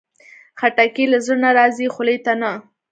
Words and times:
خټکی 0.59 1.05
له 1.11 1.17
زړه 1.25 1.35
نه 1.43 1.49
راځي، 1.57 1.87
خولې 1.93 2.17
ته 2.25 2.33
نه. 2.41 2.51